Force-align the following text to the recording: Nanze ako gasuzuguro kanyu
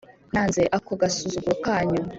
Nanze 0.33 0.61
ako 0.77 0.91
gasuzuguro 1.01 1.55
kanyu 1.65 2.01